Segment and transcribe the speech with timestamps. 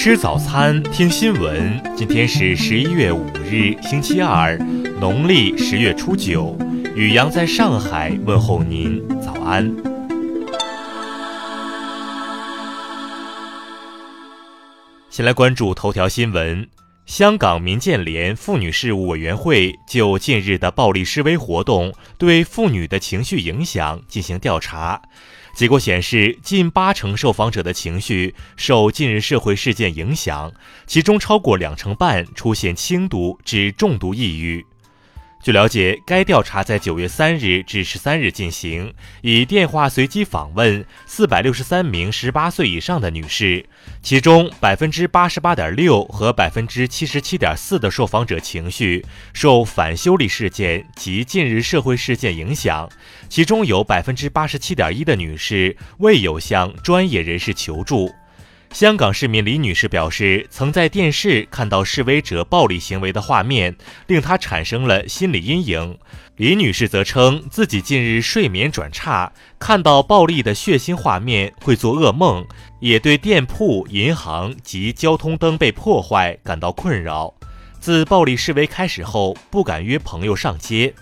[0.00, 1.82] 吃早餐，听新闻。
[1.96, 4.56] 今天是十一月五日，星期二，
[5.00, 6.56] 农历十月初九。
[6.94, 9.74] 雨阳在上海问候您，早安。
[15.10, 16.68] 先来关注头条新闻：
[17.04, 25.02] 香港民建联妇女事务委员会就近日的暴力示威活动对妇女的情绪影响进行调查。
[25.58, 30.52] 结果显示，近八成受访者的情绪受近日社会事件影响，
[30.86, 34.64] 其中超过两成半出现轻度至重度抑郁。
[35.40, 38.92] 据了解，该调查在九月三日至十三日进行，
[39.22, 43.64] 以电话随机访问四百六十三名十八岁以上的女士，
[44.02, 52.88] 其中百分之八十八点六和百分之七十七点四的受访者情绪受反修例事件及近日社会事件影响，
[53.28, 58.12] 其中有百分之八十七点一的女士未有向专业人士求助。
[58.70, 63.74] 香港市民李女士表示，曾在电视看到示威者暴力行为的画面，
[64.06, 65.98] 令她产生了心理阴影。
[66.36, 72.46] 李女士则称，自己近日睡眠转差，看到暴力的血腥画面会做噩梦，
[72.80, 77.34] 也对店铺、银行及交通灯被破坏感到困扰。
[77.80, 80.94] 自暴力示威开始后，不敢约朋友上街。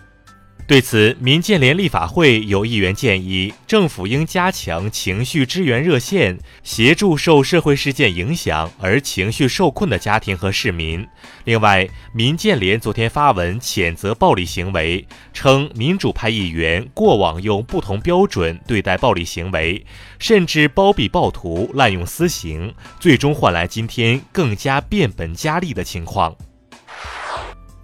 [0.69, 11.07] 对此，民建联立法会有议员建议，政府应加强情绪支援热线，协助受社会事件影响而情绪受困的家庭和市民。
[11.45, 19.87] 另外，民建联昨天发文谴责暴力行为，称民主派议员过往用不同标准对待暴力行为，
[20.19, 26.35] 甚至包庇暴徒、滥用私刑，最终换来今天更加变本加厉的情况。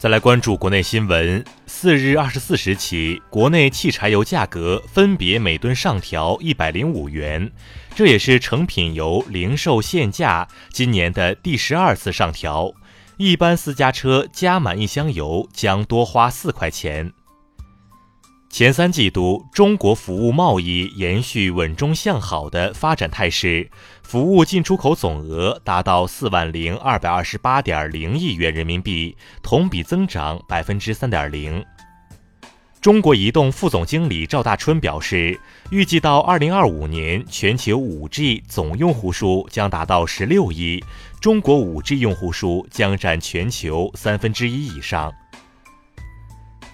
[0.03, 1.45] 再来关注国内新闻。
[1.65, 7.53] 四日二十四时起，国内汽柴油价格分别每吨上调一百零五元，
[7.95, 12.75] 这也是成品油零售限价今年的第十二次上调。
[13.17, 17.13] 一般私家车加满一箱油将多花四块钱。
[18.53, 23.71] 前三季度，中国服务贸易延续稳中向好的发展态势，
[24.03, 31.65] 服务进出口总额达到四万零二百二十八点零亿元人民币，同比增长百分之三点零。
[32.83, 35.41] 中国移动副总经理赵大春表示，
[35.71, 40.85] 预计到二零二五年，全球五 G 总用户数将达到十六亿，
[41.23, 45.11] 中国五 G 用户数将占全球三分之一以上。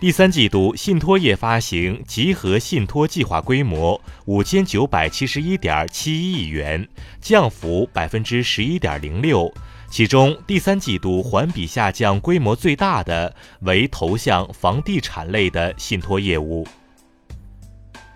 [0.00, 6.86] 第三季度信托业发行集合信托计划规模五千九百七十一点七一亿元，
[7.20, 9.52] 降幅百分之十一点零六。
[9.90, 16.64] 其中，第三季度环比下降规模最大的为投向房地产类的信托业务。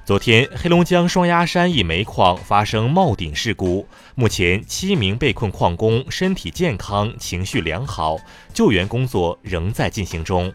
[0.04, 8.18] 昨天，黑龙江双鸭山一煤矿发生冒顶事故，目前七名被困矿工身体健康，情绪良好，
[8.54, 10.52] 救援工作仍在进行中。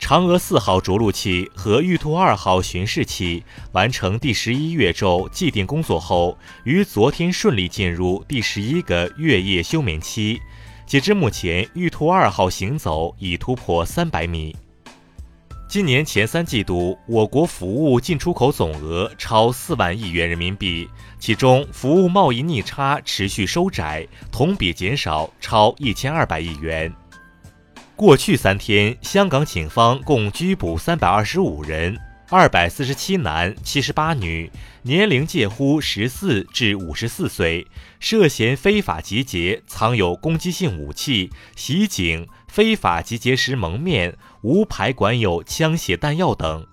[0.00, 10.40] 嫦娥四号着陆器和玉兔二号巡视器完成第十一月昼既定工作后，于昨天顺利进入第十一个月夜休眠期。
[10.84, 14.56] 截至目前，玉兔二号行走已突破三百米。
[15.68, 20.88] 今年前三季度，我国服务进出口总额超四万亿元人民币，
[21.20, 26.92] 其中服务贸易逆差持续收窄，同比减少超一千二百亿元。
[28.00, 32.00] 过去三天，香港警方共拘捕三百二十五人，
[32.30, 34.50] 二百四十七男七十八女，
[34.84, 37.66] 年龄介乎十四至五十四岁，
[37.98, 46.66] 涉嫌非法集结、藏有攻击性武器、袭警、非法集结时蒙面、无牌管有枪械弹药等。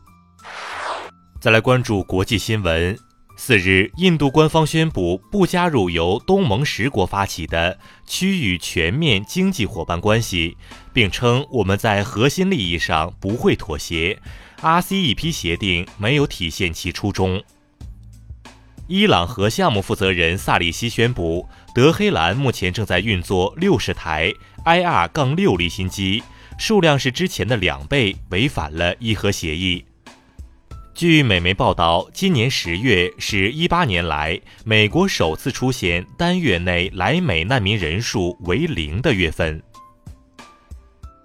[1.41, 2.97] 再来关注国际新闻。
[3.39, 7.77] 四日，印度官方宣布不加入由东盟十国发起的
[8.07, 10.57] 区域全面经济伙伴关系，
[10.97, 14.17] 并称我们在核心利益上不会妥协。
[14.61, 17.39] RCEP 协定没有体现其初衷。
[18.87, 24.33] 伊朗核项目负责人萨利希宣布，德黑兰目前正在运作六十台
[24.65, 26.23] IR- 杠六离心机，
[26.57, 29.85] 数量是之前的两倍，违反了伊核协议。
[30.95, 39.61] 据美媒报道，今年十月是一八年来美国首次出现单月内来美难民人数为零的月份。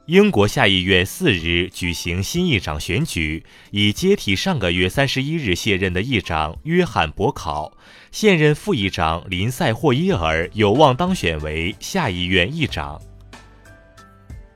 [0.06, 7.72] 英国下议院四日举行新议长选举，以接替上个月三十一日卸任的议长约翰·伯考。
[8.10, 13.00] 现任副议长林赛·霍伊尔有望当选为下议院议长。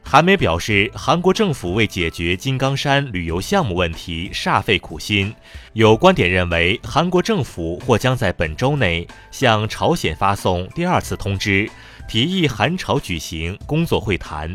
[0.03, 5.33] 韩媒表示，韩国政府为解决金刚山旅游项目问题煞费苦心。
[5.75, 11.71] 有观点认为，韩国政府或将在本周内向朝鲜发送第二次通知，
[12.09, 14.55] 提议韩朝举行工作会谈。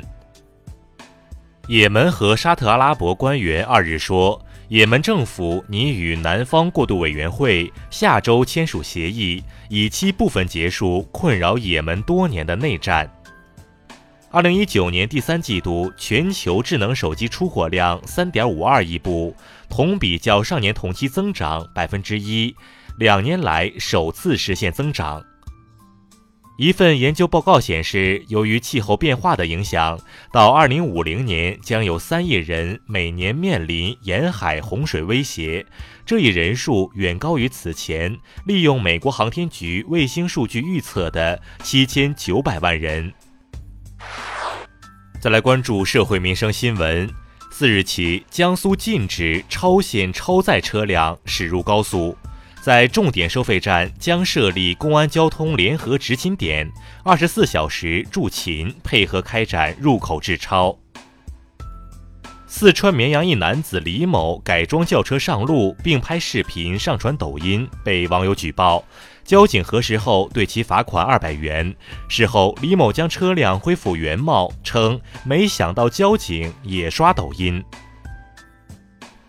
[1.71, 13.09] 也门和沙特阿拉伯官员二日说，也门政府拟与南方过渡委员会下周签署协议，以期部分结束困扰也门多年的内战。
[14.31, 19.33] 二零一九年第三季度，全球智能手机出货量三点五二亿部，
[19.69, 22.53] 同比较上年同期增长百分之一，
[22.97, 25.23] 两年来首次实现增长。
[26.61, 29.99] 一份研究报告显示，由于气候变化的影响，
[30.31, 35.65] 到二零五零年将有三亿人每年面临沿海洪水威胁，
[36.05, 38.15] 这一人数远高于此前
[38.45, 43.11] 利用美国航天局卫星数据预测的七千九百万人。
[45.19, 47.09] 再来关注社会民生新闻。
[47.49, 52.15] 四日起，江苏禁止超限超载车辆驶入高速，
[52.61, 56.71] 在重点收费站将设立公安交通联合执勤点，
[57.03, 60.77] 二十四小时驻勤，配合开展入口治超。
[62.45, 68.83] 四川绵阳一男子李某改装轿车上路，并拍视频上传抖音，被网友举报。
[69.23, 71.73] 交警核实后，对其罚款二百元。
[72.09, 77.63] 事后，李某将车辆恢复原貌，称没想到交警也刷抖音。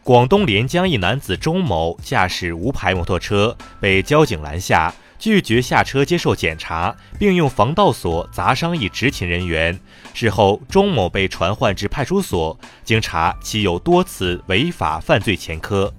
[0.05, 9.79] 广东连江一男子钟某驾驶无牌摩托车被交警拦下，拒绝下车接受检查，并用防盗锁砸伤一执勤人员。
[10.13, 15.95] 事后，钟某被传唤至派出所，经查其有多次违法犯罪前科。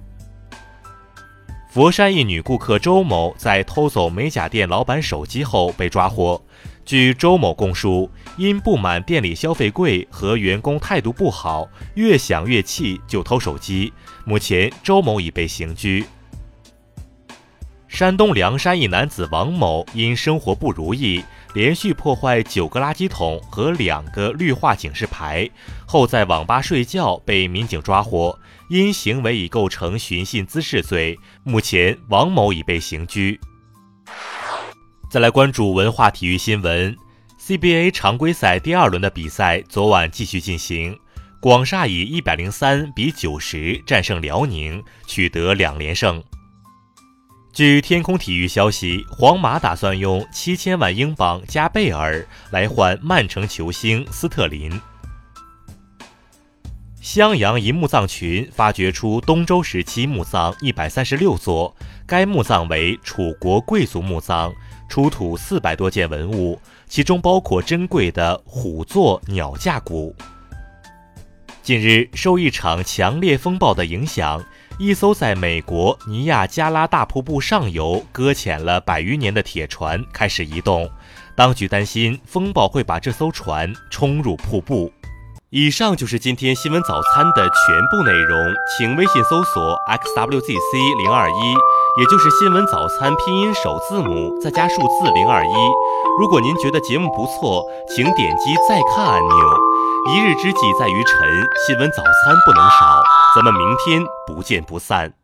[1.70, 6.40] 佛山一女顾客周某在偷走美甲店老板手机后被抓获。
[6.84, 13.92] 据周某供述，因不满店里消费贵和员工态度不好，越想越气就偷手机。
[14.24, 16.04] 目前，周某已被刑拘。
[17.88, 21.22] 山东梁山一男子王某因生活不如意，
[21.54, 25.48] 连续破坏九个垃圾桶和两个绿化警示牌，
[25.86, 28.38] 后在网吧睡觉被民警抓获。
[28.68, 33.38] 因行为已构成寻衅滋事罪，目前王某已被刑拘。
[35.14, 36.96] 再来关注文化体育新闻
[37.40, 40.98] ，CBA 常规赛第二轮的比赛昨晚继续进行，
[41.38, 46.20] 广厦以一百零三比九十战胜辽宁，取得两连胜。
[47.52, 54.80] 据天空体育消息，皇马打算用七千万英镑加贝尔来换曼城球星斯特林。
[57.00, 64.52] 襄阳一墓葬群发掘出东周时期墓葬一百三十六座，该墓葬为楚国贵族墓葬，
[64.94, 66.56] 出土四百多件文物，
[66.86, 70.14] 其中包括珍贵的虎座鸟架骨。
[71.64, 74.40] 近日，受一场强烈风暴的影响，
[74.78, 80.88] 一艘在美国尼亚加拉大瀑布上游搁浅了百余年的铁船开始移动，
[81.34, 84.92] 当局担心风暴会把这艘船冲入瀑布。
[85.50, 88.38] 以上就是今天新闻早餐的全部内容，
[88.78, 91.54] 请微信搜索 xwzc 零二一，
[91.96, 95.52] 也就是新闻早餐拼音首字母再加数字零二一。
[96.18, 97.64] 如果您觉得节目不错，
[97.94, 99.36] 请点击再看按钮。
[100.12, 103.00] 一日之计在于晨，新闻早餐不能少，
[103.36, 105.23] 咱们明天不见不散。